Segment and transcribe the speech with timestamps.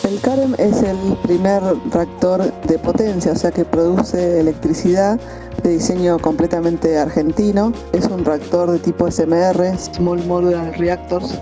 [0.08, 5.19] El CAREM es el primer reactor de potencia, o sea que produce electricidad
[5.64, 7.73] de diseño completamente argentino.
[7.91, 11.38] Es un reactor de tipo SMR, Small Modular Reactors,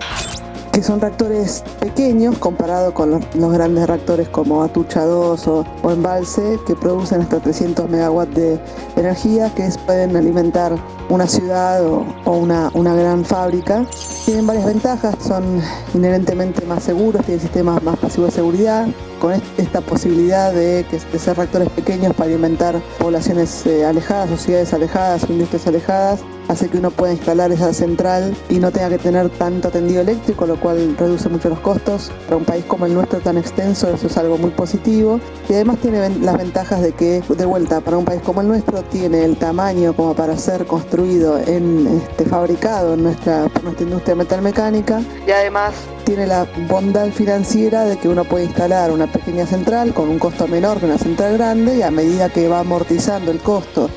[0.75, 6.75] que son reactores pequeños comparado con los, grandes reactores como Atucha 2 o, Embalse, que
[6.75, 8.59] producen hasta 300 megawatts de
[8.97, 10.75] energía que pueden alimentar
[11.07, 13.85] una ciudad o, una, una, gran fábrica.
[14.25, 15.61] Tienen varias ventajas, son
[15.93, 18.85] inherentemente más seguros, tienen sistemas más pasivos de seguridad,
[19.21, 24.73] con esta posibilidad de, que, ser reactores pequeños para alimentar poblaciones eh, alejadas o ciudades
[24.73, 29.29] alejadas industrias alejadas, hace que uno pueda instalar esa central y no tenga que tener
[29.29, 32.11] tanto tendido eléctrico, lo cual reduce mucho los costos.
[32.25, 35.19] Para un país como el nuestro tan extenso eso es algo muy positivo.
[35.49, 38.83] Y además tiene las ventajas de que, de vuelta, para un país como el nuestro
[38.83, 44.15] tiene el tamaño como para ser construido en este fabricado en nuestra, por nuestra industria
[44.15, 45.01] metalmecánica.
[45.27, 45.73] Y además
[46.05, 50.47] tiene la bondad financiera de que uno puede instalar una pequeña central con un costo
[50.47, 53.89] menor que una central grande y a medida que va amortizando el costo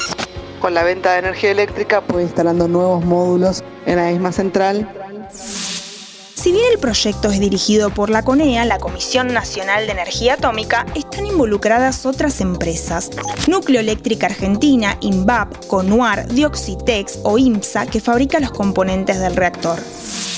[0.58, 4.88] con la venta de energía eléctrica puede instalando nuevos módulos en la misma central.
[5.30, 10.86] Si bien el proyecto es dirigido por la CONEA, la Comisión Nacional de Energía Atómica,
[10.94, 13.10] están involucradas otras empresas.
[13.48, 19.80] Núcleo Eléctrica Argentina, INVAP, CONUAR, Dioxitex o IMSA, que fabrica los componentes del reactor.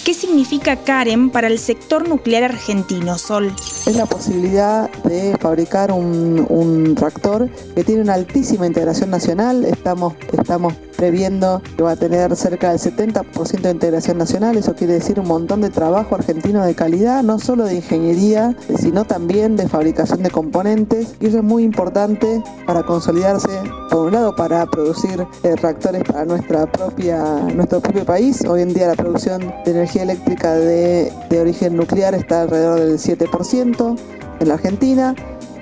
[0.04, 3.52] ¿Qué significa CAREM para el sector nuclear argentino, Sol?
[3.86, 9.64] Es la posibilidad de fabricar un, un reactor que tiene una altísima integración nacional.
[9.66, 14.56] Estamos, estamos previendo que va a tener cerca del 70% de integración nacional.
[14.56, 19.06] Eso quiere decir un montón de trabajo argentino de calidad, no solo de ingeniería, sino
[19.06, 21.14] también de fabricación de componentes.
[21.20, 23.48] Y eso es muy importante para consolidarse,
[23.90, 27.18] por un lado, para producir eh, reactores para nuestra propia,
[27.54, 28.44] nuestro propio país.
[28.46, 33.98] Hoy en día la producción de energía eléctrica de, origen nuclear está alrededor del 7%
[34.40, 35.14] en la Argentina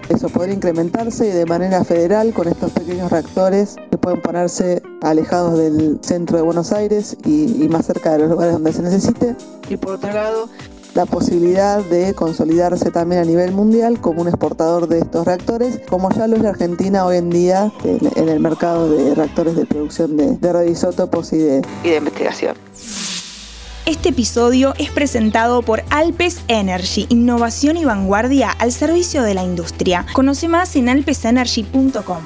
[0.09, 5.59] eso podría incrementarse y de manera federal con estos pequeños reactores que pueden ponerse alejados
[5.59, 9.37] del centro de Buenos Aires y, más cerca de los lugares donde se necesite.
[9.69, 10.49] Y por otro lado,
[10.99, 16.11] la posibilidad de consolidarse también a nivel mundial como un exportador de estos reactores, como
[16.11, 20.17] ya lo es la Argentina hoy en día en, el mercado de reactores de producción
[20.17, 22.57] de, de radioisótopos y de, y de investigación.
[23.87, 30.05] Este episodio es presentado por Alpes Energy, innovación y vanguardia al servicio de la industria.
[30.15, 32.23] Conoce más en alpesenergy.com.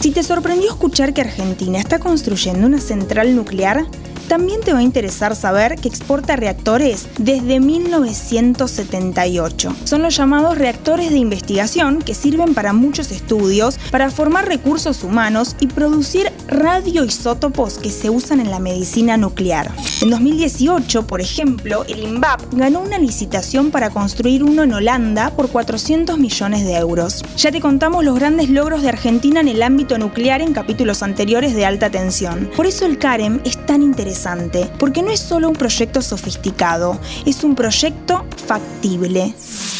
[0.00, 3.84] Si te sorprendió escuchar que Argentina está construyendo una central nuclear,
[4.32, 9.76] también te va a interesar saber que exporta reactores desde 1978.
[9.84, 15.54] Son los llamados reactores de investigación que sirven para muchos estudios, para formar recursos humanos
[15.60, 19.70] y producir radioisótopos que se usan en la medicina nuclear.
[20.00, 25.50] En 2018, por ejemplo, el INVAP ganó una licitación para construir uno en Holanda por
[25.50, 27.22] 400 millones de euros.
[27.36, 31.54] Ya te contamos los grandes logros de Argentina en el ámbito nuclear en capítulos anteriores
[31.54, 32.48] de alta tensión.
[32.56, 33.82] Por eso el CAREM es tan
[34.22, 39.34] interesante porque no es solo un proyecto sofisticado, es un proyecto factible.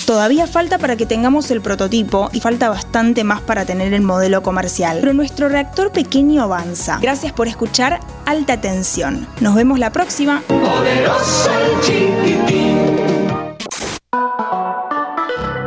[0.07, 4.43] Todavía falta para que tengamos el prototipo y falta bastante más para tener el modelo
[4.43, 6.99] comercial, pero nuestro reactor pequeño avanza.
[7.01, 9.27] Gracias por escuchar Alta Tensión.
[9.41, 10.43] Nos vemos la próxima.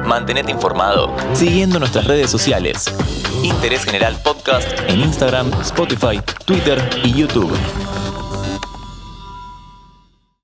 [0.06, 2.86] Mantenete informado siguiendo nuestras redes sociales.
[3.44, 7.52] Interés General Podcast en Instagram, Spotify, Twitter y YouTube.